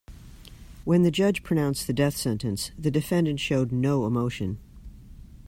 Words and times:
When 0.83 1.03
the 1.03 1.11
judge 1.11 1.43
pronounced 1.43 1.85
the 1.85 1.93
death 1.93 2.17
sentence, 2.17 2.71
the 2.75 2.89
defendant 2.89 3.39
showed 3.39 3.71
no 3.71 4.07
emotion. 4.07 4.57